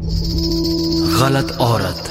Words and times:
गलत 0.00 1.50
औरत। 1.60 2.08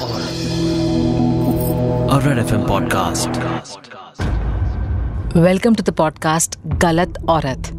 और 2.10 2.22
red 2.22 2.38
FM 2.38 2.66
podcast 2.66 3.38
welcome 5.36 5.74
to 5.74 5.82
the 5.82 5.94
podcast 5.96 6.58
गलत 6.82 7.14
औरत। 7.28 7.70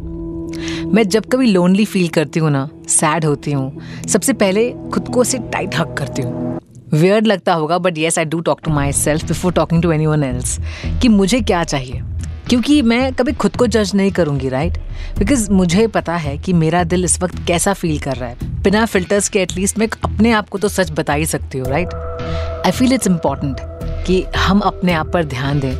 मैं 0.94 1.02
जब 1.08 1.26
कभी 1.32 1.46
लोनली 1.46 1.84
फील 1.84 2.08
करती 2.08 2.40
हूँ 2.40 2.50
ना 2.50 2.68
सैड 2.88 3.24
होती 3.24 3.52
हूँ, 3.52 3.80
सबसे 4.08 4.32
पहले 4.32 4.70
खुद 4.92 5.08
को 5.14 5.24
से 5.24 5.38
टाइट 5.52 5.76
हक 5.76 5.94
करती 5.98 6.22
हूँ। 6.22 6.58
वियर्ड 6.92 7.26
लगता 7.26 7.54
होगा 7.54 7.78
but 7.78 7.98
yes 7.98 8.18
I 8.18 8.24
do 8.24 8.40
talk 8.40 8.60
to 8.64 8.70
myself 8.92 9.24
before 9.24 9.52
talking 9.52 9.82
to 9.82 9.92
anyone 10.06 10.24
else 10.24 10.58
कि 11.02 11.08
मुझे 11.08 11.40
क्या 11.40 11.64
चाहिए? 11.64 12.02
क्योंकि 12.50 12.80
मैं 12.82 13.12
कभी 13.14 13.32
खुद 13.32 13.56
को 13.56 13.66
जज 13.66 13.90
नहीं 13.94 14.10
करूँगी 14.12 14.48
राइट 14.48 14.78
बिकॉज़ 15.18 15.50
मुझे 15.50 15.86
पता 15.86 16.14
है 16.16 16.36
कि 16.38 16.52
मेरा 16.52 16.82
दिल 16.84 17.04
इस 17.04 17.20
वक्त 17.22 17.34
कैसा 17.46 17.72
फील 17.72 17.98
कर 17.98 18.16
रहा 18.16 18.28
है। 18.28 18.62
बिना 18.62 18.84
फिल्टर्स 18.86 19.28
के 19.28 19.40
एटलीस्ट 19.40 19.78
मैं 19.78 19.88
अपने 20.04 20.30
आप 20.32 20.48
को 20.48 20.58
तो 20.58 20.68
सच 20.68 20.90
बता 20.90 21.12
ही 21.12 21.26
सकती 21.26 21.58
हूँ 21.58 21.68
right 21.68 21.94
I 22.66 22.70
feel 22.70 22.92
it's 22.92 23.06
important 23.06 23.56
कि 24.06 24.24
हम 24.36 24.60
अपने 24.60 24.92
आप 24.92 25.12
पर 25.12 25.24
ध्यान 25.24 25.60
दें, 25.60 25.76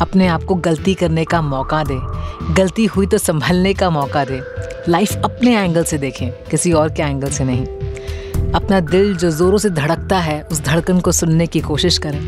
अपने 0.00 0.26
आप 0.26 0.42
को 0.42 0.54
गलती 0.54 0.94
करने 0.94 1.24
का 1.24 1.40
मौका 1.42 1.82
दें, 1.84 2.54
गलती 2.54 2.84
हुई 2.86 3.06
तो 3.06 3.18
संभलने 3.18 3.72
का 3.74 3.90
मौका 3.90 4.24
दें। 4.24 4.40
लाइफ 4.88 5.24
अपने 5.24 5.56
एंगल 5.56 5.84
से 5.84 5.98
देखें, 5.98 6.30
किसी 6.50 6.72
और 6.72 6.92
के 6.92 7.02
एंगल 7.02 7.30
से 7.30 7.44
नहीं। 7.44 7.66
अपना 8.52 8.80
दिल 8.80 9.14
जो 9.16 9.30
ज़ोरों 9.30 9.58
से 9.58 9.70
धड़कता 9.70 10.18
है, 10.18 10.40
उस 10.42 10.60
धड़कन 10.60 11.00
को 11.00 11.12
सुनने 11.12 11.46
की 11.46 11.60
कोशिश 11.60 11.98
करें। 11.98 12.20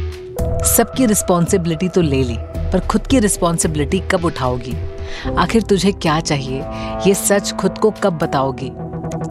सबकी 0.66 1.06
रिस्पॉन्सिबिलिटी 1.06 1.88
तो 1.88 2.00
ले 2.00 2.22
ली। 2.22 2.38
पर 2.74 2.80
खुद 2.80 3.06
की 3.06 3.18
रिस्पॉन्सिबिलिटी 3.18 3.98
कब 4.10 4.24
उठाओगी? 4.24 4.74
आखिर 5.38 5.62
तुझे 5.62 5.90
क्या 5.94 6.18
चाहिए? 6.20 6.62
ये 7.06 7.12
सच 7.14 7.52
खुद 7.52 7.76
को 7.78 7.90
कब 8.02 8.18
बताओगी? 8.18 8.70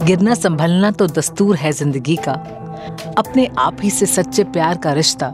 गिरना 0.04 0.34
संभलना 0.34 0.90
तो 0.90 1.06
दस्तूर 1.08 1.56
है 1.56 1.72
ज़िंदगी 1.72 2.16
का। 2.28 2.32
अपने 3.18 3.46
आप 3.58 3.82
ही 3.82 3.90
से 3.90 4.06
सच्चे 4.06 4.44
प्यार 4.44 4.78
का 4.78 4.92
रिश्ता 4.92 5.28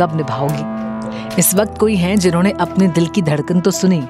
कब 0.00 0.16
निभाओगी? 0.16 1.36
इस 1.38 1.54
वक्त 1.54 1.78
कोई 1.78 1.96
हैं 1.96 2.16
जिन्होंने 2.16 2.52
अपने 2.60 2.88
दिल 2.88 3.06
की 3.06 3.22
धड़कन 3.22 3.60
तो 3.60 3.70
सुनी, 3.70 4.02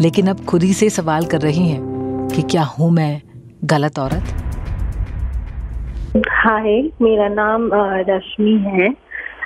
लेकिन 0.00 0.26
अब 0.26 0.44
खुद 0.44 0.62
ही 0.62 0.72
से 0.72 0.90
सवाल 0.90 1.26
कर 1.26 1.40
रही 1.40 1.68
हैं 1.68 2.28
कि 2.34 2.42
क्या 2.42 2.62
हूँ 2.74 2.90
मैं 2.90 3.22
गलत 3.64 3.98
औरत? 3.98 4.34
हाय, 6.34 6.82
मेरा 7.02 7.28
नाम 7.30 7.70
रश्मि 8.10 8.58
है। 8.66 8.94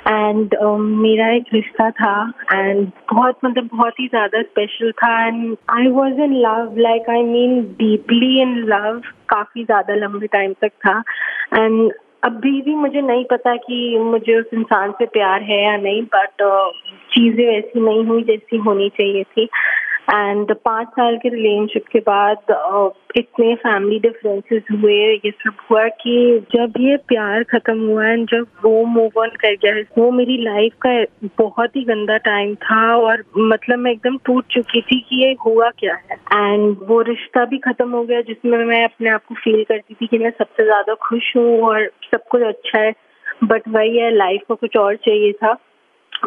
एंड 0.07 0.55
uh, 0.63 0.79
मेरा 0.79 1.27
एक 1.31 1.43
रिश्ता 1.53 1.89
था 1.91 2.33
एंड 2.53 2.87
बहुत 3.13 3.37
मतलब 3.45 3.69
बहुत 3.73 3.99
ही 3.99 4.07
ज़्यादा 4.07 4.41
स्पेशल 4.41 4.91
था 4.91 5.27
and 5.27 5.57
I 5.69 5.87
was 5.87 6.21
in 6.21 6.33
love 6.33 6.75
like 6.77 7.09
I 7.09 7.23
mean 7.23 7.61
deeply 7.61 8.41
in 8.41 8.55
love 8.57 9.01
काफ़ी 9.29 9.63
ज़्यादा 9.63 9.95
लंबे 9.95 10.27
टाइम 10.27 10.53
तक 10.61 10.71
था. 10.87 11.03
एंड 11.53 11.91
अभी 12.23 12.61
भी 12.61 12.75
मुझे 12.75 13.01
नहीं 13.01 13.25
पता 13.25 13.55
कि 13.55 13.97
मुझे 13.99 14.39
उस 14.39 14.45
इंसान 14.53 14.91
से 14.91 15.05
प्यार 15.05 15.41
है 15.41 15.63
या 15.63 15.77
नहीं 15.77 16.01
बट 16.15 16.43
uh, 16.43 16.69
चीज़ें 17.13 17.45
ऐसी 17.45 17.79
नहीं 17.79 18.05
हुई 18.05 18.23
जैसी 18.23 18.57
होनी 18.57 18.89
चाहिए 18.89 19.23
थी. 19.23 19.49
एंड 20.07 20.53
पाँच 20.65 20.87
साल 20.89 21.17
के 21.17 21.29
रिलेशनशिप 21.29 21.85
के 21.91 21.99
बाद 22.07 22.51
इतने 23.17 23.53
फैमिली 23.55 23.99
डिफरेंसेस 23.99 24.63
हुए, 24.71 24.95
ये 25.15 25.31
सब 25.31 25.53
हुआ 25.69 25.87
कि 26.01 26.45
जब 26.53 26.73
ये 26.79 26.95
प्यार 27.07 27.43
खत्म 27.43 27.87
हुआ 27.87 28.07
एंड 28.07 28.27
जब 28.29 28.47
वो 28.63 28.83
मूव 28.87 29.19
ऑन 29.21 29.29
कर 29.41 29.55
गया 29.55 29.73
है 29.75 29.81
वो 29.97 30.09
मेरी 30.11 30.37
लाइफ 30.43 30.73
का 30.85 30.91
बहुत 31.37 31.75
ही 31.75 31.83
गंदा 31.83 32.17
टाइम 32.25 32.53
था 32.57 32.81
और 32.97 33.23
मतलब 33.37 33.79
मैं 33.79 33.91
एकदम 33.91 34.17
टूट 34.25 34.45
चुकी 34.51 34.81
थी 34.81 34.99
कि 34.99 35.23
ये 35.23 35.35
हुआ 35.45 35.69
क्या 35.79 35.95
है। 35.95 36.17
एंड 36.33 36.75
वो 36.87 37.01
रिश्ता 37.03 37.45
भी 37.45 37.57
खत्म 37.59 37.89
हो 37.91 38.03
गया, 38.03 38.21
जिसमें 38.21 38.57
मैं 38.65 38.83
अपने 38.83 39.09
आप 39.09 39.25
को 39.25 39.35
फील 39.35 39.63
करती 39.63 39.93
थी 39.93 40.07
कि 40.07 40.17
मैं 40.17 40.31
सबसे 40.31 40.63
ज़्यादा 40.63 40.93
खुश 41.01 41.35
हूँ 41.37 41.61
और 41.61 41.89
सब 42.11 42.27
कुछ 42.31 42.41
अच्छा 42.43 42.79
है 42.79 42.93
बट 43.43 43.67
वही 43.69 43.97
है 43.97 44.15
लाइफ 44.15 44.41
को 44.47 44.55
कुछ 44.55 44.77
और 44.77 44.95
चाहिए 44.95 45.31
था। 45.33 45.57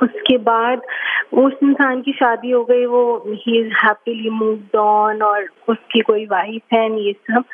उसके 0.03 0.37
बाद 0.45 0.83
उस 1.35 1.53
इंसान 1.63 2.01
की 2.03 2.13
शादी 2.13 2.51
हो 2.51 2.63
गई, 2.65 2.85
वो 2.87 3.25
ही 3.29 3.59
इज़ 3.61 3.73
हैप्पीली 3.85 4.31
मूव्ड 4.31 4.77
ऑन 4.77 5.23
और 5.23 5.49
उसकी 5.69 6.01
कोई 6.01 6.25
वाइफ 6.27 6.75
है 6.75 6.85
ये 7.01 7.13
सब। 7.31 7.45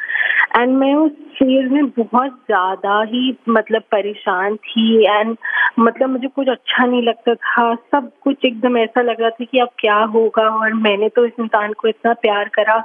एंड 0.57 0.77
मैं 0.77 0.95
उस 0.95 1.11
फ़ेज़ 1.39 1.69
में 1.73 1.87
बहुत 1.89 2.33
ज़्यादा 2.47 3.01
ही 3.03 3.37
मतलब 3.49 3.83
परेशान 3.93 4.57
थी 4.57 5.05
एंड 5.07 5.37
मतलब 5.79 6.11
मुझे 6.11 6.29
कुछ 6.29 6.49
अच्छा 6.49 6.87
नहीं 6.87 7.03
लगता 7.03 7.35
था। 7.35 7.75
सब 7.75 8.11
कुछ 8.23 8.45
एकदम 8.45 8.77
ऐसा 8.79 9.03
लग 9.03 9.21
रहा 9.21 9.31
था 9.31 9.45
कि 9.45 9.59
अब 9.59 9.69
क्या 9.79 9.99
होगा 10.15 10.49
और 10.55 10.73
मैंने 10.83 11.09
तो 11.09 11.25
इस 11.27 11.41
इंसान 11.41 11.73
को 11.73 11.89
इतना 11.89 12.13
प्यार 12.23 12.49
करा, 12.55 12.79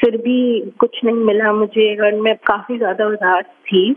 फिर 0.00 0.16
भी 0.16 0.60
कुछ 0.80 1.04
नहीं 1.04 1.24
मिला 1.24 1.52
मुझे 1.52 1.94
और 1.96 2.20
मैं 2.20 2.34
काफ़ी 2.46 2.78
ज़्यादा 2.78 3.06
उदास 3.06 3.44
थी। 3.44 3.96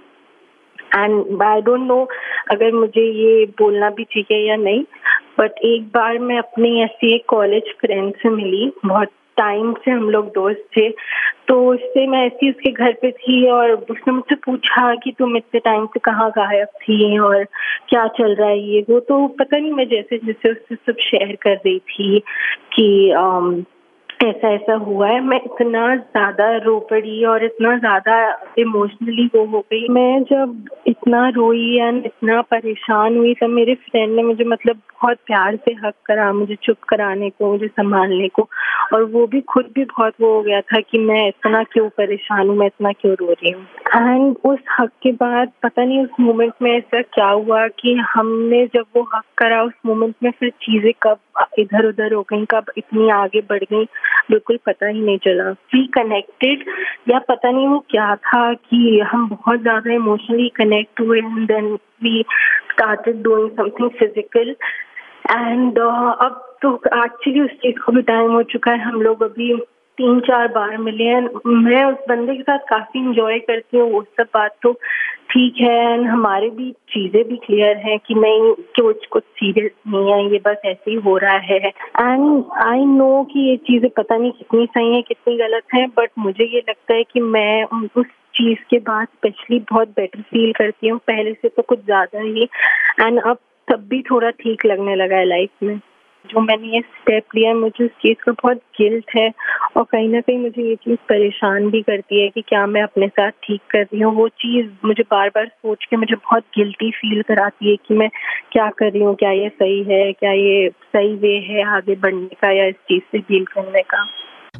एंड 0.95 1.43
आई 1.43 1.61
डोंट 1.61 1.87
नो 1.87 2.07
अगर 2.51 2.71
मुझे 2.71 3.01
ये 3.01 3.45
बोलना 3.59 3.89
भी 3.89 4.03
चाहिए 4.03 4.47
या 4.49 4.55
नहीं 4.55 4.83
बट 5.39 5.59
एक 5.65 5.87
बार 5.87 6.19
मैं 6.19 6.37
अपनी 6.37 6.81
ऐसी 6.81 7.13
एक 7.15 7.25
कॉलेज 7.27 7.73
फ्रेंड 7.81 8.13
से 8.13 8.29
मिली 8.29 8.71
बहुत 8.85 9.09
टाइम 9.37 9.73
से 9.73 9.91
हम 9.91 10.09
लोग 10.09 10.25
दोस्त 10.27 10.65
थे 10.77 10.89
तो 11.47 11.55
उससे 11.73 12.05
मैं 12.07 12.25
ऐसी 12.25 12.49
उसके 12.49 12.71
घर 12.71 12.93
पे 12.93 13.11
थी 13.11 13.47
और 13.49 13.71
उसने 13.71 14.13
मुझसे 14.13 14.35
पूछा 14.35 14.95
कि 14.95 15.11
तुम 15.11 15.37
इतने 15.37 15.59
टाइम 15.59 15.85
से 15.85 15.99
कहाँ 15.99 16.29
गायब 16.29 16.67
थी 16.81 17.17
और 17.19 17.43
क्या 17.89 18.07
चल 18.07 18.35
रहा 18.35 18.49
है 18.49 18.59
ये 18.59 18.81
वो 18.89 18.99
तो 18.99 19.27
पता 19.39 19.57
नहीं 19.57 19.71
मैं 19.71 19.87
जैसे 19.87 20.17
जैसे 20.17 20.51
उससे 20.51 20.75
सब 20.75 20.99
शेयर 20.99 21.35
कर 21.41 21.55
रही 21.55 21.79
थी 21.79 22.19
कि 22.73 22.87
um, 23.17 23.65
ऐसा 24.19 24.49
ऐसा 24.53 24.73
हुआ 24.75 25.07
है? 25.07 25.19
मैं 25.21 25.39
इतना 25.45 25.95
ज़्यादा 25.95 26.45
रो 26.57 26.79
पड़ी 26.79 27.23
और 27.25 27.43
इतना 27.43 27.77
ज़्यादा 27.77 28.15
इमोशनली 28.59 29.25
वो 29.35 29.45
हो 29.45 29.59
गई। 29.71 29.87
मैं 29.89 30.23
जब 30.23 30.65
इतना 30.87 31.27
रोई 31.29 31.77
एंड 31.77 32.05
इतना 32.05 32.41
परेशान 32.41 33.17
हुई, 33.17 33.33
तब 33.33 33.49
मेरे 33.49 33.75
फ्रेंड 33.75 34.15
ने 34.15 34.23
मुझे 34.23 34.43
मतलब 34.43 34.75
बहुत 34.75 35.17
प्यार 35.25 35.55
से 35.55 35.73
हक 35.85 35.93
करा, 36.05 36.31
मुझे 36.33 36.55
चुप 36.63 36.77
कराने 36.89 37.29
को, 37.29 37.51
मुझे 37.51 37.67
संभालने 37.67 38.27
को। 38.27 38.47
और 38.93 39.03
वो 39.03 39.25
भी 39.27 39.41
खुद 39.41 39.65
भी 39.75 39.83
बहुत 39.85 40.13
वो 40.21 40.33
हो 40.35 40.41
गया 40.41 40.61
था 40.61 40.79
कि 40.79 40.97
मैं 40.97 41.27
इतना 41.27 41.63
क्यों 41.63 41.87
परेशान 41.89 42.47
हूँ, 42.49 42.57
मैं 42.57 42.67
इतना 42.67 42.91
क्यों 42.91 43.13
रो 43.13 43.31
रही 43.31 43.51
हूँ। 43.51 43.65
एंड 43.95 44.35
उस 44.45 44.59
हक 44.79 44.91
के 45.03 45.11
बाद 45.11 45.51
पता 45.63 45.83
नहीं 45.85 46.03
उस 46.03 46.19
मोमेंट 46.19 46.53
में 46.61 46.71
ऐसा 46.71 47.01
क्या 47.01 47.29
हुआ 47.29 47.67
कि 47.79 47.93
हमने 48.13 48.65
जब 48.65 48.85
वो 48.95 49.03
हक 49.15 49.23
करा, 49.37 49.63
उस 49.63 49.73
मोमेंट 49.85 50.15
में 50.23 50.31
फिर 50.31 50.49
चीज़ें 50.49 50.91
कब 51.03 51.19
इधर 51.59 51.85
उधर 51.85 52.13
हो 52.13 52.21
गई, 52.21 52.45
कब 52.45 52.71
इतनी 52.77 53.09
आगे 53.09 53.41
बढ़ 53.41 53.63
गई। 53.63 53.85
बिल्कुल 54.31 54.57
पता 54.65 54.87
ही 54.87 55.01
नहीं 55.01 55.17
चला। 55.17 55.51
फ़ी 55.71 55.85
कनेक्टेड 55.93 56.65
या 57.09 57.19
पता 57.29 57.51
नहीं 57.51 57.67
वो 57.67 57.79
क्या 57.89 58.15
था 58.27 58.53
कि 58.53 58.99
हम 59.11 59.27
बहुत 59.29 59.61
ज़्यादा 59.61 59.93
इमोशनली 59.93 60.47
कनेक्ट 60.55 61.01
हुए 61.01 61.19
and 61.19 61.47
then 61.47 61.73
we 62.03 62.23
started 62.71 63.21
doing 63.23 63.49
something 63.57 63.89
physical 63.99 64.55
and 65.31 65.79
अब 65.79 66.45
तो 66.61 66.75
एक्चुअली 66.75 67.41
उस 67.41 67.51
चीज़ 67.61 67.79
को 67.79 67.91
भी 67.91 68.01
टाइम 68.03 68.31
हो 68.31 68.41
चुका 68.51 68.71
है। 68.71 68.79
हम 68.79 69.01
लोग 69.01 69.23
अभी 69.23 69.53
तीन 69.99 70.19
चार 70.21 70.47
बार 70.47 70.77
मिले 70.79 71.03
हैं। 71.03 71.21
मैं 71.45 71.83
उस 71.85 71.97
बंदे 72.09 72.35
के 72.35 72.43
साथ 72.43 72.59
काफ़ी 72.69 72.99
इंजॉय 72.99 73.39
करती 73.41 73.77
हूँ, 73.77 73.89
वो 73.91 74.01
सब 74.19 74.27
बात 74.33 74.55
तो 74.63 74.71
ठीक 75.31 75.55
है 75.61 75.73
एंड 75.93 76.05
हमारे 76.07 76.49
भी 76.49 76.71
चीज़ें 76.89 77.23
भी 77.27 77.35
क्लियर 77.37 77.77
हैं 77.77 77.97
कि 77.99 78.13
नहीं 78.15 78.53
कुछ 78.75 79.05
कुछ 79.11 79.23
सीरियस 79.23 79.71
नहीं 79.87 80.11
है, 80.11 80.31
ये 80.31 80.39
बस 80.45 80.61
ऐसे 80.65 80.91
ही 80.91 80.95
हो 80.97 81.17
रहा 81.17 81.37
है। 81.49 81.57
एंड 81.57 82.43
आई 82.65 82.85
नो 82.85 83.23
कि 83.33 83.39
ये 83.49 83.57
चीज़ें 83.67 83.89
पता 83.97 84.17
नहीं 84.17 84.31
कितनी 84.31 84.65
सही 84.67 84.95
है, 84.95 85.01
कितनी 85.01 85.35
गलत 85.37 85.73
है 85.73 85.85
बट 85.97 86.09
मुझे 86.19 86.45
ये 86.45 86.63
लगता 86.69 86.93
है 86.93 87.03
कि 87.03 87.19
मैं 87.19 87.63
उस 87.95 88.05
चीज़ 88.35 88.59
के 88.69 88.77
बाद 88.87 89.07
स्पेशली 89.07 89.59
बहुत 89.71 89.89
बेटर 89.89 90.21
फील 90.21 90.51
करती 90.53 90.87
हूँ। 90.87 90.99
पहले 91.07 91.33
से 91.33 91.49
तो 91.49 91.61
कुछ 91.63 91.85
ज़्यादा 91.85 92.21
ही 92.21 92.43
एंड 92.99 93.21
अब 93.21 93.37
तब 93.67 93.87
भी 93.89 94.01
थोड़ा 94.01 94.29
ठीक 94.39 94.65
लगने 94.65 94.95
लगा 94.95 95.15
है 95.15 95.25
लाइफ 95.25 95.63
में। 95.63 95.79
जो 96.31 96.41
मैंने 96.41 96.67
ये 96.67 96.79
स्टेप 96.81 97.35
लिया 97.35 97.53
मुझे 97.53 97.83
उस 97.85 97.91
चीज़ 98.01 98.23
का 98.23 98.31
बहुत 98.31 98.57
गिल्ट 98.77 99.11
है 99.15 99.29
और 99.77 99.83
कहीं 99.83 100.09
ना 100.09 100.21
कहीं 100.21 100.37
मुझे 100.37 100.67
ये 100.69 100.75
चीज़ 100.75 100.97
परेशान 101.09 101.69
भी 101.69 101.81
करती 101.81 102.21
है 102.21 102.27
कि 102.29 102.41
क्या 102.41 102.65
मैं 102.67 102.81
अपने 102.83 103.07
साथ 103.07 103.31
ठीक 103.43 103.61
कर 103.71 103.83
रही 103.83 104.01
हूँ। 104.01 104.13
वो 104.15 104.27
चीज़ 104.43 104.67
मुझे 104.85 105.03
बार 105.11 105.29
बार 105.29 105.47
सोच 105.47 105.85
के 105.89 105.97
मुझे 105.97 106.15
बहुत 106.15 106.43
गिल्टी 106.57 106.91
फील 106.91 107.21
कराती 107.21 107.69
है 107.69 107.75
कि 107.87 107.93
मैं 107.93 108.09
क्या 108.51 108.69
कर 108.69 108.91
रही 108.91 109.03
हूँ, 109.03 109.15
क्या 109.15 109.31
ये 109.31 109.49
सही 109.49 109.83
है, 109.83 110.11
क्या 110.13 110.31
ये 110.31 110.69
सही 110.69 111.15
वे 111.15 111.35
है 111.49 111.63
आगे 111.75 111.95
बढ़ने 111.95 112.35
का 112.41 112.51
या 112.51 112.65
इस 112.65 112.75
चीज़ 112.89 113.03
से 113.11 113.17
डील 113.19 113.45
करने 113.45 113.81
का। 113.83 114.07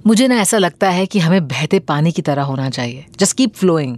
मुझे 0.08 0.28
ना 0.28 0.36
ऐसा 0.36 0.58
लगता 0.58 0.90
है 0.90 1.06
कि 1.06 1.20
हमें 1.20 1.48
बहते 1.48 1.80
पानी 1.80 2.12
की 2.12 2.22
तरह 2.22 2.44
होना 2.44 2.70
चाहिए। 2.70 3.06
जस्ट 3.20 3.38
कीप 3.38 3.54
फ्लोइंग 3.56 3.98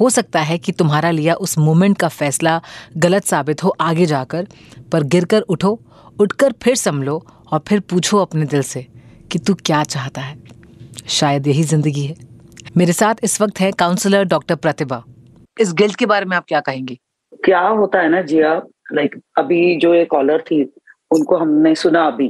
हो 0.00 0.10
सकता 0.10 0.40
है 0.40 0.58
कि 0.58 0.72
तुम्हारा 0.72 1.10
लिया 1.10 1.34
उस 1.36 1.56
मोमेंट 1.58 1.98
का 1.98 2.08
फैसला 2.08 2.60
गलत 2.96 3.24
साबित 3.24 3.64
हो 3.64 3.74
आगे 3.80 4.06
जाकर, 4.06 4.46
पर 4.92 5.02
गिरकर 5.04 5.40
उठो 5.40 5.74
उठकर 6.20 6.52
फिर 6.62 6.74
संभलो 6.76 7.16
और 7.52 7.60
फिर 7.68 7.80
पूछो 7.90 8.18
अपने 8.18 8.44
दिल 8.46 8.62
से 8.62 8.86
कि 9.32 9.38
तू 9.38 9.54
क्या 9.66 9.82
चाहता 9.84 10.20
है। 10.20 10.36
शायद 11.10 11.46
यही 11.46 11.62
ज़िंदगी 11.62 12.04
है। 12.06 12.14
मेरे 12.76 12.92
साथ 12.92 13.24
इस 13.24 13.40
वक्त 13.40 13.60
है 13.60 13.70
काउंसलर 13.78 14.24
डॉक्टर 14.24 14.56
प्रतिभा। 14.56 15.02
इस 15.60 15.72
गिल्ट 15.72 15.96
के 15.96 16.06
बारे 16.06 16.24
में 16.24 16.36
आप 16.36 16.44
क्या 16.48 16.60
कहेंगी? 16.60 16.98
क्या 17.44 17.60
होता 17.60 18.00
है 18.00 18.08
ना 18.08 18.20
जिया 18.22 18.54
लाइक 18.92 19.16
अभी 19.38 19.76
जो 19.76 19.94
ये 19.94 20.04
कॉलर 20.04 20.40
थी 20.50 20.62
उनको 21.10 21.36
हमने 21.36 21.74
सुना 21.74 22.06
अभी। 22.06 22.26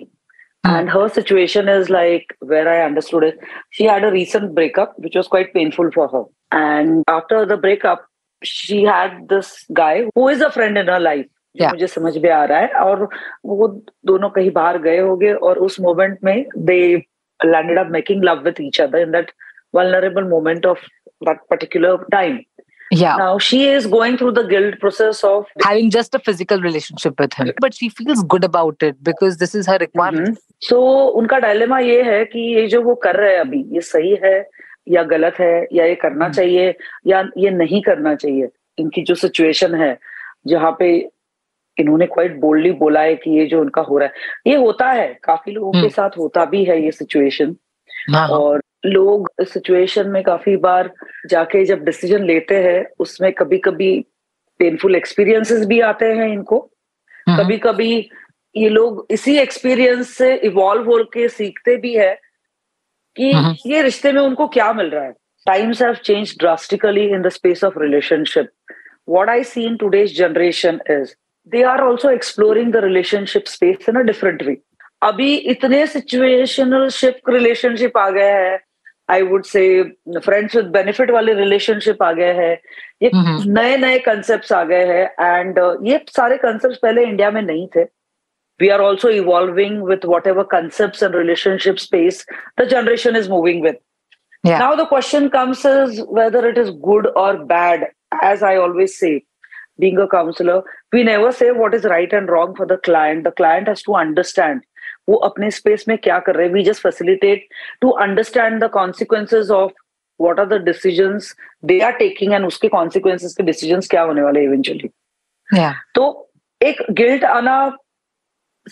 And 0.65 0.91
her 0.91 1.09
situation 1.09 1.69
is 1.69 1.93
like 1.93 2.33
where 2.51 2.69
I 2.69 2.81
understood 2.81 3.25
it 3.25 3.41
she 3.77 3.85
had 3.85 4.05
a 4.05 4.11
recent 4.11 4.51
breakup 4.51 4.95
which 5.01 5.17
was 5.17 5.27
quite 5.31 5.53
painful 5.55 5.91
for 5.95 6.09
her 6.15 6.79
and 6.79 7.03
after 7.11 7.45
the 7.47 7.59
breakup 7.61 8.07
she 8.43 8.83
had 8.85 9.21
this 9.33 9.55
guy 9.73 10.01
who 10.17 10.29
is 10.31 10.45
a 10.45 10.49
friend 10.49 10.79
in 10.79 10.91
her 10.91 11.01
life 11.01 11.27
Yeah. 11.57 11.73
मुझे 11.73 11.87
समझ 11.87 12.17
में 12.19 12.31
आ 12.31 12.45
रहा 12.45 12.59
है 12.59 12.69
और 12.81 13.09
वो 13.47 13.69
दोनों 14.07 14.29
कहीं 14.37 14.51
बाहर 14.51 14.79
गए 14.83 14.99
होंगे 14.99 15.33
और 15.49 15.59
उस 15.67 15.81
मोमेंट 15.81 16.19
में 16.25 16.45
they 16.59 16.83
landed 17.41 17.79
up 17.79 17.91
making 17.93 18.25
love 18.25 18.43
with 18.45 18.61
each 18.61 18.81
other 18.81 18.99
in 18.99 19.11
that 19.13 19.31
vulnerable 19.75 20.25
moment 20.25 20.67
of 20.67 20.81
that 21.23 21.39
particular 21.49 21.93
time 22.13 22.41
Yeah. 22.91 23.17
now 23.17 23.39
she 23.39 23.59
is 23.67 23.87
going 23.87 24.17
through 24.19 24.33
the 24.33 24.43
guilt 24.45 24.75
process 24.81 25.21
of 25.25 25.47
Having 25.63 25.93
just 25.93 26.15
a 26.15 26.19
physical 26.19 26.61
relationship 26.61 27.19
with 27.19 27.33
him. 27.33 27.53
But 27.59 27.73
she 27.73 27.89
feels 27.91 28.23
good 28.25 28.45
about 28.45 28.83
it 28.83 28.99
because 29.03 29.39
this 29.39 29.55
is 29.55 29.67
her 29.67 29.79
requirement. 29.79 30.37
So 30.63 30.81
उनका 31.21 31.39
dilemma 31.39 31.79
ये 31.79 32.03
है 32.03 32.25
कि 32.25 32.41
ये 32.55 32.67
जो 32.69 32.83
वो 32.83 32.95
कर 33.05 33.17
रहे 33.17 33.33
हैं 33.33 33.41
अभी 33.41 33.63
ये 33.75 33.81
सही 33.81 34.15
है 34.25 34.35
या 34.89 35.03
गलत 35.15 35.41
है 35.41 35.67
या 35.73 35.85
ये 35.85 35.95
करना 36.03 36.25
हम्म। 36.25 36.35
चाहिए 36.35 36.75
या 37.07 37.25
ये 37.39 37.51
नहीं 37.53 37.81
करना 37.83 38.15
चाहिए 38.15 38.49
इनकी 38.79 39.03
जो 39.03 39.15
सिचुएशन 39.15 39.75
है 39.75 39.97
जहाँ 40.49 40.77
पे 40.79 40.93
इन्होंने 41.79 42.07
क्वाइट 42.07 42.39
बोल्डली 42.41 42.71
बोला 42.77 43.01
है 43.01 43.15
कि 43.17 43.31
ये 43.31 43.47
जो 43.47 43.61
उनका 43.61 43.83
हो 43.83 43.99
रहा 43.99 44.09
है 44.09 44.51
ये 44.51 44.57
होता 44.57 44.91
है 44.91 45.07
काफ़ी 45.25 45.53
लोगों 45.53 45.73
के 45.73 45.79
हम्म। 45.79 45.89
साथ 45.89 46.19
होता 46.19 46.45
भी 46.45 46.65
है 46.65 46.83
ये 46.85 46.91
सिचुएशन 46.93 47.55
हाँ, 48.11 48.21
हाँ. 48.21 48.39
और 48.39 48.63
लोग 48.87 49.31
इस 49.43 49.53
सिचुएशन 49.53 50.09
में 50.09 50.23
काफ़ी 50.23 50.57
बार 50.59 50.93
जाके 51.31 51.65
जब 51.65 51.85
डिसीज़न 51.85 52.25
लेते 52.25 52.63
हैं 52.63 52.85
उसमें 52.99 53.33
कभी 53.33 53.59
कभी 53.59 53.99
पेनफुल 54.61 54.97
एक्सपीरियंसेस 54.97 55.67
भी 55.67 55.81
आते 55.83 56.07
हैं 56.13 56.29
इनको 56.29 56.59
हम्म. 57.27 57.43
कभी 57.43 57.59
कभी 57.59 58.11
ये 58.55 58.69
लोग 58.69 59.07
इसी 59.11 59.37
एक्सपीरियंस 59.39 60.09
से 60.09 60.35
इवॉल्व 60.45 60.91
होके 60.91 61.29
सीखते 61.31 61.77
भी 61.77 61.95
है 61.95 62.15
कि 63.17 63.33
हम्म. 63.33 63.55
ये 63.67 63.83
रिश्ते 63.83 64.13
में 64.13 64.23
उनको 64.23 64.49
क्या 64.49 64.73
मिल 64.73 64.87
रहा 64.87 65.05
है 65.05 65.13
times 65.47 65.83
have 65.83 65.95
change 66.05 66.35
drastically 66.39 67.05
in 67.07 67.23
the 67.23 67.29
space 67.31 67.65
of 67.65 67.79
relationship 67.79 68.51
what 69.09 69.29
I 69.29 69.45
see 69.45 69.65
in 69.65 69.77
today's 69.77 70.13
generation 70.13 70.81
is 70.89 71.15
they 71.48 71.64
are 71.64 71.82
also 71.88 72.10
exploring 72.10 72.72
the 72.72 72.82
relationship 72.82 73.48
space 73.48 73.88
in 73.88 73.98
a 73.98 74.08
different 74.12 74.46
way 74.48 74.58
अभी 75.02 75.34
इतने 75.52 75.86
सिचुएशनल 75.88 76.88
शिप 76.90 77.30
रिलेशनशिप 77.30 77.98
आ 77.98 78.10
गया 78.10 78.38
है 78.38 78.60
I 79.12 79.22
would 79.22 79.44
say 79.46 79.62
friends 80.26 80.56
with 80.56 80.66
benefit 80.72 81.12
वाले 81.12 81.34
relationship 81.34 82.02
आ 82.04 82.12
गए 82.14 82.32
हैं 82.34 82.58
ये 83.04 83.12
हम्म. 83.16 83.52
नए 83.60 83.76
नए 83.78 84.00
कंसेप्ट 84.08 84.52
आ 84.54 84.64
गए 84.72 84.86
हैं 84.86 85.38
एंड 85.40 85.60
ये 85.88 86.00
सारे 86.16 86.38
कंसेप्ट 86.38 86.82
पहले 86.82 87.04
इंडिया 87.04 87.32
में 87.32 87.42
नहीं 87.42 87.68
थे 87.76 87.86
we 88.60 88.70
are 88.72 88.82
also 88.82 89.10
evolving 89.10 89.82
with 89.82 90.06
whatever 90.12 90.44
concepts 90.44 91.02
and 91.08 91.14
relationship 91.14 91.80
space 91.80 92.22
the 92.58 92.66
generation 92.66 93.16
is 93.16 93.30
moving 93.30 93.62
with 93.62 93.76
Yeah. 94.44 94.60
now 94.60 94.76
the 94.76 94.86
question 94.86 95.30
comes 95.30 95.64
is 95.66 96.02
whether 96.18 96.42
it 96.48 96.58
is 96.58 96.72
good 96.84 97.08
or 97.16 97.46
bad 97.46 97.86
as 98.22 98.44
i 98.50 98.56
always 98.56 98.98
say 98.98 99.12
being 99.80 99.98
a 100.00 100.08
counselor 100.08 100.58
we 100.93 101.03
never 101.05 101.33
say 101.33 101.51
what 101.51 101.75
is 101.75 101.85
right 101.85 102.13
and 102.13 102.29
wrong 102.29 102.55
for 102.55 102.67
the 102.67 102.79
client. 102.89 103.25
The 103.25 103.33
client 103.43 103.69
has 103.69 103.83
to 103.89 103.95
understand. 104.05 104.65
वो 105.09 105.17
अपने 105.29 105.51
space 105.51 105.85
में 105.89 105.97
क्या 105.99 106.19
कर 106.27 106.37
रहे 106.37 106.47
हैं? 106.47 106.55
We 106.55 106.63
just 106.63 106.83
facilitate 106.83 107.47
to 107.81 107.91
understand 108.07 108.63
the 108.65 108.69
consequences 108.73 109.51
of 109.51 109.73
what 110.21 110.41
are 110.41 110.47
the 110.47 110.63
decisions 110.65 111.35
they 111.65 111.81
are 111.87 111.93
taking 111.99 112.33
and 112.33 112.47
उसके 112.47 112.69
consequences 112.69 113.35
के 113.37 113.43
decisions 113.43 113.89
क्या 113.91 114.03
होने 114.03 114.23
वाले 114.23 114.45
इवेंचुअली 114.45 114.91
Yeah. 115.55 115.73
तो 115.95 116.05
एक 116.61 116.83
गिल्ट 116.99 117.25
आना 117.25 117.55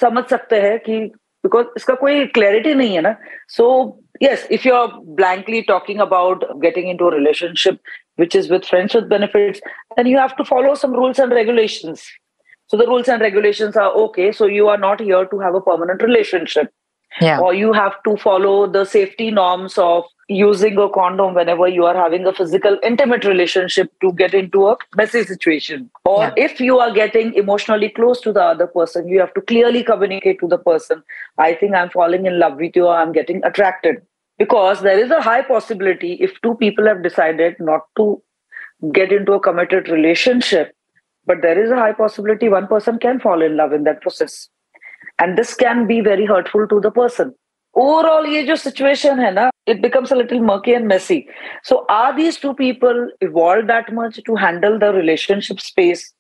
समझ 0.01 0.25
सकते 0.25 0.61
हैं 0.61 0.79
कि 0.79 0.99
बिकॉज़ 1.45 1.67
इसका 1.77 1.95
कोई 1.95 2.25
क्लैरिटी 2.27 2.75
नहीं 2.75 2.95
है 2.95 3.01
ना. 3.01 3.15
So 3.49 3.67
yes 4.23 4.47
if 4.53 4.69
you 4.69 4.75
are 4.75 4.87
blankly 5.19 5.61
talking 5.69 6.01
about 6.01 6.45
getting 6.63 6.89
in 6.91 6.97
to 6.97 7.09
which 8.17 8.35
is 8.35 8.49
with 8.49 8.65
friends 8.65 8.95
with 8.95 9.09
benefits, 9.09 9.61
then 9.97 10.07
you 10.07 10.19
have 10.19 10.37
to 10.37 10.45
follow 10.45 10.75
some 10.75 10.93
rules 10.93 11.19
and 11.19 11.33
regulations. 11.33 12.07
So 12.67 12.77
the 12.77 12.87
rules 12.87 13.09
and 13.09 13.21
regulations 13.21 13.77
are 13.77 13.91
okay, 13.93 14.31
so 14.33 14.47
you 14.47 14.69
are 14.69 14.79
not 14.79 15.01
here 15.01 15.27
to 15.27 15.39
have 15.41 15.55
a 15.55 15.61
permanent 15.61 16.03
relationship. 16.03 16.73
Yeah. 17.21 17.41
Or 17.41 17.53
you 17.53 17.73
have 17.73 18.01
to 18.05 18.17
follow 18.17 18.69
the 18.69 18.85
safety 18.85 19.33
norms 19.33 19.77
of 19.77 20.05
using 20.31 20.79
a 20.79 20.89
condom 20.89 21.35
whenever 21.35 21.67
you 21.67 21.85
are 21.85 21.95
having 21.95 22.25
a 22.25 22.33
physical 22.33 22.79
intimate 22.85 23.25
relationship 23.25 23.93
to 24.01 24.13
get 24.13 24.33
into 24.33 24.69
a 24.69 24.77
messy 24.97 25.25
situation 25.25 25.91
or 26.05 26.23
yeah. 26.23 26.33
if 26.37 26.61
you 26.61 26.79
are 26.79 26.93
getting 26.93 27.35
emotionally 27.35 27.89
close 27.89 28.21
to 28.21 28.33
the 28.33 28.43
other 28.43 28.69
person 28.69 29.09
you 29.09 29.19
have 29.19 29.35
to 29.35 29.41
clearly 29.41 29.83
communicate 29.83 30.39
to 30.39 30.47
the 30.47 30.59
person 30.59 31.03
i 31.39 31.53
think 31.53 31.75
i'm 31.75 31.91
falling 31.91 32.27
in 32.27 32.39
love 32.39 32.57
with 32.59 32.77
you 32.77 32.87
or 32.87 32.95
i'm 32.95 33.11
getting 33.11 33.43
attracted 33.45 34.01
because 34.41 34.83
there 34.89 34.99
is 35.05 35.11
a 35.11 35.23
high 35.29 35.43
possibility 35.53 36.13
if 36.29 36.37
two 36.43 36.57
people 36.65 36.93
have 36.93 37.03
decided 37.07 37.57
not 37.71 37.89
to 38.03 38.11
get 38.99 39.13
into 39.21 39.39
a 39.39 39.41
committed 39.49 39.89
relationship 39.97 40.77
but 41.27 41.43
there 41.43 41.63
is 41.63 41.71
a 41.71 41.77
high 41.77 41.93
possibility 41.93 42.49
one 42.49 42.67
person 42.67 42.99
can 42.99 43.21
fall 43.21 43.43
in 43.43 43.57
love 43.57 43.73
in 43.73 43.85
that 43.85 44.01
process. 44.01 44.49
And 45.19 45.37
this 45.37 45.55
can 45.55 45.87
be 45.87 46.01
very 46.01 46.27
hurtful 46.27 46.67
to 46.69 46.81
the 46.81 46.91
person. 46.91 47.35
Overall 47.75 48.27
ye 48.27 48.47
jo 48.47 48.57
situation 48.57 49.19
hai 49.25 49.31
na 49.31 49.51
it 49.67 49.83
becomes 49.83 50.11
a 50.11 50.17
little 50.17 50.41
murky 50.41 50.73
and 50.79 50.89
messy. 50.89 51.29
So 51.63 51.85
are 51.89 52.17
these 52.17 52.39
two 52.39 52.55
people 52.55 53.11
evolved 53.21 53.69
that 53.69 53.93
much 53.93 54.19
to 54.31 54.35
handle 54.35 54.79
the 54.79 54.93
relationship 54.93 55.61
space 55.61 56.13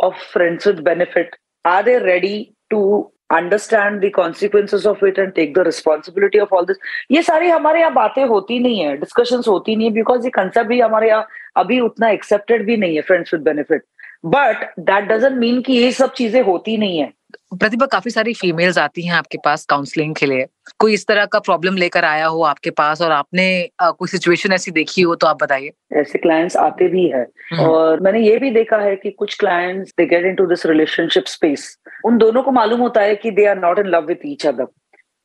of 0.00 0.16
friends 0.32 0.66
with 0.66 0.82
benefit? 0.82 1.36
Are 1.64 1.82
they 1.82 1.98
ready 1.98 2.54
to 2.70 3.12
understand 3.30 4.00
the 4.00 4.10
consequences 4.10 4.86
of 4.86 5.02
it 5.02 5.18
and 5.18 5.34
take 5.34 5.54
the 5.54 5.64
responsibility 5.64 6.38
of 6.38 6.52
all 6.52 6.66
this. 6.66 6.78
ये 7.10 7.22
सारी 7.22 7.48
हमारे 7.48 7.80
यहाँ 7.80 7.92
बातें 7.94 8.24
होती 8.24 8.58
नहीं 8.58 8.80
है 8.80 8.96
discussion 8.96 9.42
होती 9.48 9.76
नहीं 9.76 9.88
है 9.88 9.92
बिकॉज़ 9.94 10.24
ये 10.24 10.30
कंसेप्ट 10.30 10.68
भी 10.68 10.80
हमारे 10.80 11.08
यहाँ 11.08 11.26
अभी 11.56 11.80
उतना 11.80 12.08
एक्सेप्टेड 12.10 12.66
भी 12.66 12.76
नहीं 12.76 12.96
है 12.96 13.02
friends 13.02 13.34
with 13.34 13.42
benefit 13.42 13.82
but 14.24 14.70
that 14.78 15.04
doesn't 15.04 15.36
mean 15.38 15.60
कि 15.62 15.72
ये 15.72 15.90
सब 15.92 16.12
चीज़ें 16.12 16.42
होती 16.42 16.76
नहीं 16.76 16.98
है। 16.98 17.12
प्रतिभा 17.58 17.86
काफ़ी 17.86 18.10
सारी 18.10 18.32
फीमेल्स 18.34 18.78
आती 18.78 19.02
हैं 19.06 19.12
आपके 19.14 19.38
पास 19.44 19.64
काउंसलिंग 19.64 20.14
के 20.14 20.26
लिए। 20.26 20.46
कोई 20.78 20.94
इस 20.94 21.06
तरह 21.06 21.24
का 21.32 21.38
प्रॉब्लम 21.38 21.76
लेकर 21.76 22.04
आया 22.04 22.26
हो 22.26 22.42
आपके 22.42 22.70
पास 22.70 23.02
और 23.02 23.10
आपने 23.12 23.46
अ, 23.80 23.90
कोई 23.90 24.08
सिचुएशन 24.08 24.52
ऐसी 24.52 24.70
देखी 24.70 25.02
हो 25.02 25.14
तो 25.14 25.26
आप 25.26 25.42
बताइए। 25.42 25.70
ऐसे 26.00 26.18
क्लाइंट्स 26.18 26.56
आते 26.56 26.88
भी 26.88 27.06
है। 27.08 27.22
हम्म। 27.52 27.64
और 27.64 28.00
मैंने 28.00 28.20
ये 28.20 28.38
भी 28.38 28.50
देखा 28.50 28.76
है 28.78 28.96
कि 28.96 29.10
कुछ 29.10 29.36
clients 29.40 29.92
they 29.98 30.06
get 30.06 30.26
into 30.26 30.46
this 30.46 30.66
relationship 30.66 31.24
space 31.26 31.76
उन 32.06 32.18
दोनों 32.18 32.42
को 32.42 32.50
मालूम 32.50 32.80
होता 32.80 33.00
है 33.00 33.14
कि 33.16 33.30
they 33.30 33.46
are 33.46 33.58
not 33.60 33.78
in 33.78 33.86
love 33.86 34.06
with 34.06 34.26
each 34.26 34.46
other 34.46 34.66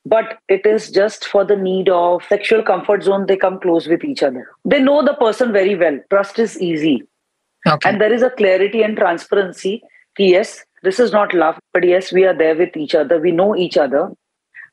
but 0.05 0.33
it 0.53 0.65
is 0.69 0.83
just 0.95 1.23
for 1.29 1.39
the 1.51 1.55
need 1.59 1.87
of 1.99 2.25
sexual 2.31 2.59
comfort 2.65 3.05
zone 3.05 3.23
they 3.29 3.37
come 3.43 3.55
close 3.61 3.85
with 3.91 4.03
each 4.09 4.19
other 4.27 4.41
they 4.73 4.77
know 4.81 4.97
the 5.07 5.13
person 5.21 5.53
very 5.55 5.71
well 5.83 5.95
trust 6.13 6.41
is 6.43 6.51
easy 6.67 6.91
Okay. 7.64 7.90
and 7.90 8.00
there 8.00 8.12
is 8.12 8.22
a 8.22 8.30
clarity 8.30 8.82
and 8.82 8.96
transparency 8.96 9.80
कि 10.16 10.30
yes 10.30 10.52
this 10.82 10.98
is 10.98 11.12
not 11.12 11.34
love 11.34 11.58
but 11.74 11.84
yes 11.84 12.12
we 12.12 12.24
are 12.24 12.36
there 12.36 12.56
with 12.60 12.76
each 12.76 12.94
other 12.94 13.18
we 13.20 13.32
know 13.32 13.54
each 13.64 13.76
other 13.76 14.04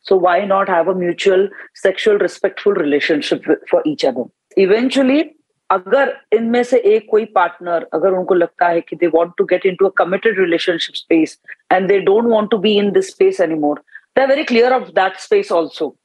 so 0.01 0.15
why 0.15 0.35
not 0.45 0.69
have 0.69 0.87
a 0.87 0.95
mutual 0.95 1.47
sexual 1.75 2.17
respectful 2.17 2.73
relationship 2.73 3.45
with, 3.45 3.59
for 3.69 3.81
each 3.85 4.05
other 4.05 4.25
eventually 4.57 5.33
अगर 5.69 6.13
इनमें 6.33 6.61
से 6.63 6.77
एक 6.95 7.07
कोई 7.11 7.25
partner 7.35 7.87
अगर 7.93 8.11
उनको 8.17 8.33
लगता 8.33 8.67
है 8.67 8.81
कि 8.81 8.95
they 8.95 9.07
want 9.15 9.31
to 9.37 9.45
get 9.45 9.65
into 9.65 9.85
a 9.85 9.91
committed 9.97 10.39
relationship 10.39 10.95
space 10.95 11.37
and 11.71 11.87
they 11.87 11.99
don't 11.99 12.25
want 12.33 12.49
to 12.51 12.57
be 12.65 12.77
in 12.79 12.91
this 12.91 13.09
space 13.11 13.41
anymore 13.41 13.79
they 14.17 14.21
are 14.21 14.27
very 14.27 14.43
clear 14.51 14.73
of 14.73 14.87
that 14.99 15.17
space 15.27 15.51
also 15.53 15.95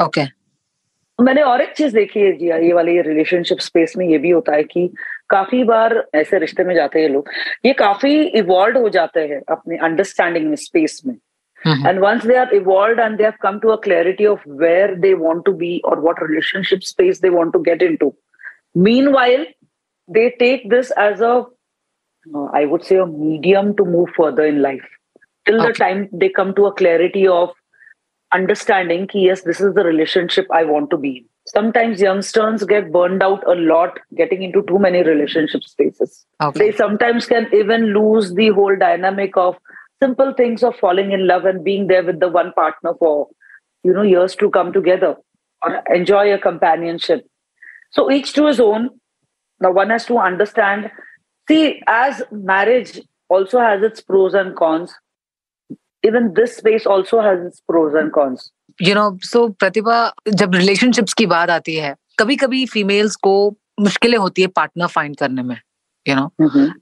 Okay. 0.00 0.26
मैंने 1.18 1.42
और 1.42 1.60
एक 1.60 1.72
चीज 1.76 1.92
देखी 1.94 2.20
है 2.20 2.32
जी 2.36 2.46
ये 2.48 2.72
वाले 2.72 3.00
रिलेशनशिप 3.02 3.58
स्पेस 3.60 3.94
में 3.96 4.06
ये 4.08 4.18
भी 4.18 4.30
होता 4.30 4.54
है 4.54 4.62
कि 4.64 4.88
काफ़ी 5.29 5.63
बार 5.63 6.03
ऐसे 6.15 6.39
रिश्ते 6.39 6.63
में 6.63 6.73
जाते 6.75 7.01
हैं 7.01 7.09
लोग 7.09 7.29
ये 7.65 7.73
काफ़ी 7.73 8.13
इवॉल्व 8.39 8.77
हो 8.79 8.89
जाते 8.89 9.19
हैं 9.27 9.41
अपने 9.51 9.77
अंडरस्टैंडिंग 9.83 10.47
में 10.49 10.55
स्पेस 10.55 11.01
में। 11.05 11.15
And 11.61 11.99
once 11.99 12.25
they 12.25 12.35
are 12.35 12.53
evolve 12.55 12.99
and 13.01 13.17
they 13.17 13.31
come 13.41 13.59
to 13.59 13.69
a 13.69 13.75
clarity 13.83 14.25
of 14.25 14.49
where 14.61 14.95
they 14.95 15.13
want 15.23 15.43
to 15.45 15.53
be 15.53 15.77
और 15.85 15.99
what 16.01 16.23
relationship 16.23 16.79
space 16.83 17.21
they 17.21 17.29
want 17.29 17.53
to 17.53 17.59
get 17.59 17.83
into 17.83 18.13
meanwhile 19.13 19.47
they 20.09 20.29
take 20.39 20.69
this 20.69 20.91
as 20.99 21.21
a 21.23 21.35
I 22.55 22.65
would 22.65 22.81
say 22.81 23.03
medium 23.05 23.73
to 23.73 23.85
move 23.85 24.05
further 24.17 24.45
in 24.45 24.59
life 24.61 24.87
till 25.45 25.59
the 25.61 25.73
time 25.79 26.07
they 26.13 26.29
come 26.35 26.51
to 26.51 26.63
a 26.63 26.73
clarity 26.77 27.25
of 27.27 27.53
understanding 28.31 29.07
की 29.07 29.27
yes 29.29 29.45
this 29.47 29.61
is 29.61 29.69
the 29.69 29.85
relationship 29.85 30.53
I 30.55 30.63
want 30.65 30.89
to 30.91 30.97
be 30.97 31.09
in 31.09 31.25
sometimes 31.45 32.01
youngsters 32.01 32.63
get 32.63 32.91
burned 32.91 33.21
out 33.21 33.43
a 33.47 33.55
lot 33.55 33.99
getting 34.15 34.43
into 34.43 34.63
too 34.63 34.79
many 34.79 35.03
relationship 35.03 35.63
spaces. 35.63 36.25
Okay. 36.41 36.59
they 36.59 36.77
sometimes 36.77 37.25
can 37.25 37.47
even 37.53 37.93
lose 37.93 38.33
the 38.33 38.49
whole 38.49 38.75
dynamic 38.75 39.37
of 39.37 39.55
simple 40.01 40.33
things 40.33 40.63
of 40.63 40.75
falling 40.77 41.11
in 41.11 41.27
love 41.27 41.45
and 41.45 41.63
being 41.63 41.87
there 41.87 42.03
with 42.03 42.19
the 42.19 42.27
one 42.27 42.51
partner 42.53 42.93
for 42.99 43.27
you 43.83 43.93
know 43.93 44.01
years 44.01 44.35
to 44.35 44.49
come 44.49 44.73
together 44.73 45.15
or 45.63 45.83
enjoy 45.93 46.33
a 46.33 46.39
companionship. 46.39 47.25
So 47.91 48.11
each 48.11 48.33
to 48.33 48.47
his 48.47 48.59
own. 48.59 48.89
Now 49.61 49.71
one 49.71 49.89
has 49.89 50.05
to 50.07 50.17
understand 50.17 50.91
see 51.47 51.81
as 51.87 52.21
marriage 52.31 52.99
also 53.29 53.59
has 53.59 53.81
its 53.81 54.01
pros 54.01 54.33
and 54.33 54.55
cons 54.55 54.93
even 56.03 56.33
this 56.33 56.57
space 56.57 56.85
also 56.85 57.21
has 57.21 57.45
its 57.45 57.61
pros 57.61 57.93
and 57.93 58.11
cons 58.13 58.51
you 58.79 58.95
know 58.95 59.17
so 59.23 59.47
Pratibha 59.59 59.99
जब 60.29 60.55
relationships 60.55 61.13
की 61.13 61.25
बात 61.25 61.49
आती 61.49 61.75
है 61.75 61.95
कभी 62.19 62.35
कभी 62.35 62.65
females 62.65 63.15
को 63.27 63.35
मुश्किलें 63.79 64.17
होती 64.17 64.41
है 64.41 64.47
पार्टनर 64.55 64.87
फाइंड 64.87 65.15
करने 65.17 65.43
में 65.43 65.55
यू 66.05 66.15
नो 66.15 66.29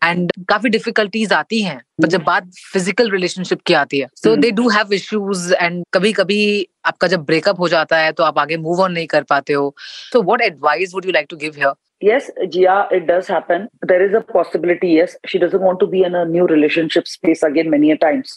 एंड 0.03 0.31
काफ़ी 0.50 0.69
डिफिकल्टीज 0.69 1.33
आती 1.33 1.62
हैं 1.62 1.77
पर 2.01 2.07
जब 2.07 2.23
बात 2.23 2.50
फ़िज़िकल 2.73 3.09
रिलेशनशिप 3.12 3.62
की 3.67 3.73
आती 3.73 4.00
है 4.00 4.07
so 4.23 4.35
they 4.35 4.51
do 4.51 4.67
have 4.69 4.93
issues 4.93 5.53
and 5.53 5.83
कभी 5.93 6.13
कभी 6.13 6.41
आपका 6.85 7.07
जब 7.07 7.23
ब्रेकअप 7.25 7.59
हो 7.59 7.69
जाता 7.69 7.97
है 7.97 8.12
तो 8.12 8.23
आप 8.23 8.39
आगे 8.39 8.57
मूव 8.57 8.81
ऑन 8.83 8.91
नहीं 8.91 9.07
कर 9.07 9.23
पाते 9.29 9.53
हो 9.53 9.73
तो 10.13 10.21
what 10.23 10.41
advice 10.41 10.93
would 10.93 11.05
you 11.05 11.12
like 11.12 11.27
to 11.29 11.38
give 11.38 11.53
here 11.57 11.73
Yes, 12.01 12.25
Gia, 12.53 12.88
it 12.91 13.05
does 13.07 13.27
happen. 13.27 13.67
There 13.89 14.05
is 14.05 14.13
a 14.13 14.19
possibility. 14.29 14.88
Yes, 14.93 15.13
she 15.25 15.39
doesn't 15.39 15.62
want 15.62 15.79
to 15.79 15.88
be 15.88 16.01
in 16.03 16.15
a 16.15 16.23
new 16.25 16.47
relationship 16.47 17.07
space 17.07 17.43
again 17.43 17.69
many 17.69 17.91
a 17.91 17.97
times. 17.97 18.33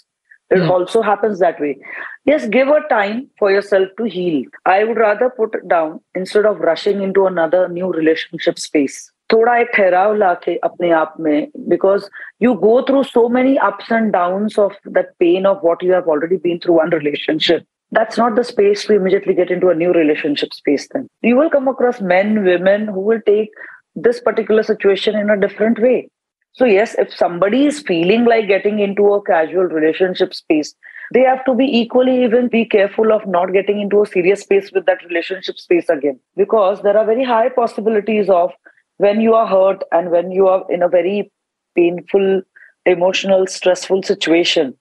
It 0.50 0.60
Hmm. 0.60 0.72
also 0.72 1.02
happens 1.02 1.40
that 1.40 1.60
way. 1.62 1.78
Yes, 2.26 2.48
give 2.48 2.68
her 2.68 2.82
time 2.90 3.30
for 3.40 3.52
yourself 3.52 3.88
to 3.98 4.04
heal. 4.04 4.44
I 4.66 4.84
would 4.84 4.98
rather 4.98 5.30
put 5.30 5.56
it 5.56 5.68
down 5.68 6.02
instead 6.14 6.46
of 6.46 6.60
rushing 6.60 7.02
into 7.02 7.26
another 7.28 7.68
new 7.70 7.92
relationship 7.94 8.60
space. 8.60 9.00
थोड़ा 9.34 9.56
एक 9.58 9.70
ठहराव 9.76 10.14
लाके 10.16 10.56
अपने 10.64 10.90
आप 10.92 11.14
में 11.20 11.52
because 11.70 12.08
you 12.46 12.54
go 12.64 12.82
through 12.82 13.04
so 13.04 13.22
many 13.36 13.54
ups 13.68 13.92
and 13.98 14.12
downs 14.16 14.58
of 14.58 14.74
that 14.98 15.14
pain 15.20 15.46
of 15.46 15.62
what 15.62 15.86
you 15.88 15.94
have 15.94 16.10
already 16.16 16.38
been 16.48 16.60
through 16.60 16.76
one 16.80 16.90
relationship. 16.90 17.64
That's 17.92 18.18
not 18.18 18.36
the 18.36 18.44
space 18.44 18.84
to 18.86 18.94
immediately 18.94 19.34
get 19.34 19.50
into 19.50 19.70
a 19.70 19.76
new 19.76 19.94
relationship 19.94 20.54
space 20.54 20.88
then. 20.94 21.08
You 21.22 21.38
will 21.38 21.50
come 21.50 21.68
across 21.68 22.02
men, 22.02 22.44
women 22.44 22.88
who 22.88 23.00
will 23.00 23.22
take 23.26 23.50
this 23.96 24.20
particular 24.20 24.64
situation 24.64 25.16
in 25.16 25.30
a 25.30 25.38
different 25.38 25.80
way. 25.80 26.10
so, 26.57 26.65
yes, 26.65 26.95
if 26.99 27.13
somebody 27.13 27.67
is 27.67 27.81
feeling 27.81 28.25
like 28.25 28.49
getting 28.49 28.79
into 28.79 29.13
a 29.13 29.23
casual 29.23 29.65
relationship 29.65 30.33
space, 30.33 30.75
they 31.13 31.21
have 31.21 31.45
to 31.45 31.55
be 31.55 31.65
equally 31.65 32.25
even 32.25 32.49
be 32.49 32.65
careful 32.65 33.13
of 33.13 33.27
not 33.27 33.53
getting 33.53 33.79
into 33.79 34.03
a 34.03 34.07
serious 34.07 34.41
space 34.41 34.73
with 34.73 34.87
that 34.87 35.05
relationship 35.05 35.59
space 35.59 35.91
again. 35.91 36.19
Because 36.35 36.81
there 36.81 36.97
are 36.97 37.05
very 37.05 37.25
high 37.25 37.51
possibilities 37.51 38.31
of 38.31 38.53
when 38.97 39.21
you 39.21 39.35
are 39.35 39.47
hurt 39.47 39.85
and 39.93 40.11
when 40.11 40.31
you 40.31 40.49
are 40.49 40.65
in 40.71 40.83
a 40.83 40.89
very 40.89 41.31
painful, 41.75 42.41
emotional, 42.87 43.47
stressful 43.47 44.03
situation, 44.03 44.75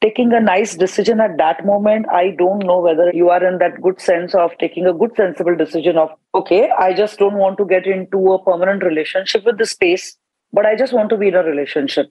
taking 0.00 0.32
a 0.32 0.40
nice 0.40 0.74
decision 0.74 1.20
at 1.20 1.36
that 1.38 1.64
moment, 1.64 2.06
I 2.10 2.30
don't 2.36 2.66
know 2.66 2.80
whether 2.80 3.12
you 3.14 3.30
are 3.30 3.46
in 3.46 3.58
that 3.58 3.80
good 3.80 4.00
sense 4.00 4.34
of 4.34 4.50
taking 4.58 4.84
a 4.86 4.92
good, 4.92 5.12
sensible 5.16 5.54
decision 5.54 5.96
of, 5.96 6.10
okay, 6.34 6.70
I 6.76 6.92
just 6.92 7.20
don't 7.20 7.36
want 7.36 7.56
to 7.58 7.64
get 7.64 7.86
into 7.86 8.32
a 8.32 8.44
permanent 8.44 8.82
relationship 8.82 9.44
with 9.44 9.58
this 9.58 9.70
space, 9.70 10.16
but 10.53 10.65
I 10.65 10.75
just 10.75 10.93
want 10.93 11.09
to 11.09 11.17
be 11.17 11.27
in 11.29 11.35
a 11.35 11.43
relationship. 11.43 12.07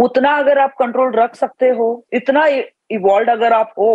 उतना 0.00 0.30
अगर 0.38 0.58
आप 0.58 0.74
control 0.78 1.12
रख 1.14 1.34
सकते 1.36 1.68
हो 1.78 1.86
इतना 2.14 2.46
evolve 2.90 3.30
अगर 3.32 3.52
आप 3.52 3.72
हो 3.78 3.92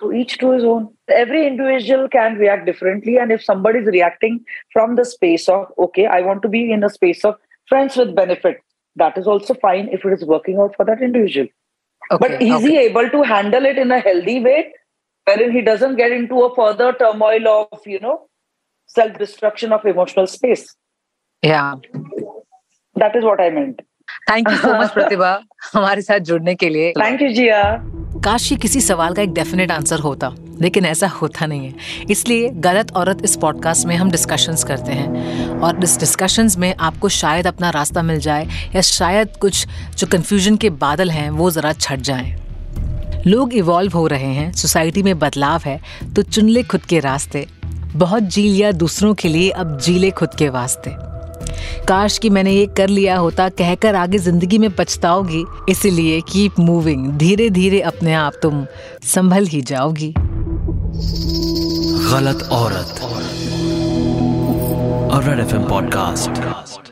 to 0.00 0.12
each 0.12 0.38
to 0.38 0.50
his 0.52 0.64
own 0.64 0.86
every 1.16 1.46
individual 1.46 2.08
can 2.08 2.36
react 2.38 2.64
differently 2.66 3.16
and 3.16 3.34
if 3.34 3.42
somebody 3.44 3.78
is 3.78 3.86
reacting 3.86 4.44
from 4.72 4.96
the 4.96 5.04
space 5.04 5.48
of 5.48 5.66
okay 5.86 6.06
i 6.06 6.20
want 6.20 6.42
to 6.42 6.48
be 6.54 6.62
in 6.76 6.82
a 6.84 6.90
space 6.94 7.24
of 7.24 7.36
friends 7.72 7.96
with 7.96 8.14
benefit 8.16 8.60
that 8.96 9.16
is 9.16 9.26
also 9.26 9.54
fine 9.66 9.88
if 9.98 10.04
it 10.04 10.16
is 10.18 10.24
working 10.24 10.58
out 10.58 10.74
for 10.76 10.84
that 10.84 11.00
individual 11.00 11.46
but 12.24 12.42
is 12.42 12.62
he 12.62 12.76
able 12.78 13.08
to 13.16 13.22
handle 13.22 13.64
it 13.64 13.78
in 13.78 13.90
a 13.98 14.00
healthy 14.00 14.38
way 14.40 14.72
wherein 15.26 15.52
he 15.52 15.62
doesn't 15.62 15.96
get 15.96 16.12
into 16.12 16.42
a 16.42 16.54
further 16.54 16.92
turmoil 16.92 17.48
of 17.48 17.86
you 17.86 18.00
know 18.00 18.16
self 18.86 19.18
destruction 19.18 19.72
of 19.72 19.86
emotional 19.94 20.26
space 20.26 20.66
या 21.42 21.62
That 22.99 23.15
is 23.19 23.29
what 23.29 23.39
i 23.41 23.49
meant. 23.59 23.81
Thank 24.29 24.49
you 24.49 24.57
so 24.57 24.73
much 24.81 24.89
Pratibha 24.91 25.39
हमारे 25.73 26.01
साथ 26.01 26.19
जुड़ने 26.29 26.55
के 26.55 26.69
लिए। 26.69 26.93
Thank 26.99 27.21
you 27.21 27.31
jia. 27.37 27.63
काश 28.23 28.51
ये 28.51 28.57
किसी 28.57 28.81
सवाल 28.81 29.13
का 29.13 29.21
एक 29.21 29.33
डेफिनेट 29.33 29.71
आंसर 29.71 29.99
होता 29.99 30.31
लेकिन 30.61 30.85
ऐसा 30.85 31.07
होता 31.07 31.45
नहीं 31.45 31.67
है। 31.67 32.05
इसलिए 32.11 32.49
गलत 32.63 32.91
औरत 32.97 33.21
इस 33.23 33.35
पॉडकास्ट 33.35 33.85
में 33.87 33.95
हम 33.95 34.11
डिस्कशंस 34.11 34.63
करते 34.63 34.91
हैं। 34.91 35.59
और 35.59 35.83
इस 35.83 35.97
डिस्कशंस 35.99 36.57
में 36.57 36.73
आपको 36.75 37.09
शायद 37.09 37.47
अपना 37.47 37.69
रास्ता 37.69 38.01
मिल 38.01 38.19
जाए 38.19 38.47
या 38.75 38.81
शायद 38.81 39.35
कुछ 39.41 39.67
जो 39.97 40.07
कन्फ्यूज़न 40.07 40.57
के 40.57 40.69
बादल 40.83 41.11
हैं 41.11 41.29
वो 41.29 41.49
ज़रा 41.51 41.73
छट 41.73 41.99
जाएँ। 42.01 42.35
लोग 43.27 43.53
इवॉल्व 43.53 43.93
हो 43.93 44.05
रहे 44.07 44.33
हैं 44.33 44.51
सोसाइटी 44.53 45.03
में 45.03 45.17
बदलाव 45.19 45.61
है 45.65 45.79
तो 46.15 46.21
चुन 46.21 46.49
ले 46.49 46.63
खुद 46.63 46.81
के 46.81 46.99
रास्ते। 46.99 47.45
बहुत 47.95 48.23
जी 48.23 48.43
लिया 48.43 48.71
दूसरों 48.71 49.13
के 49.13 49.27
लिए 49.27 49.49
अब 49.51 49.77
जी 49.79 49.97
ले 49.99 50.11
खुद 50.11 50.35
के 50.37 50.49
वास्ते। 50.49 50.91
काश 51.89 52.17
कि 52.17 52.29
मैंने 52.29 52.51
ये 52.51 52.65
कर 52.77 52.87
लिया 52.87 53.17
होता, 53.17 53.49
कहकर 53.49 53.95
आगे 53.95 54.17
ज़िंदगी 54.17 54.57
में 54.57 54.69
पछताओगी, 54.71 55.43
इसलिए 55.69 56.19
कीप 56.21 56.59
मूविंग 56.59 57.07
धीरे 57.17 57.49
धीरे 57.49 57.81
अपने 57.81 58.13
आप 58.13 58.33
तुम 58.41 58.65
संभल 59.03 59.45
ही 59.45 59.61
जाओगी। 59.61 60.13
गलत 62.11 62.43
औरत। 62.51 62.95
पॉडकास्ट। 65.69 66.88